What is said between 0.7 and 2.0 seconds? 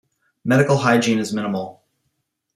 hygiene is minimal.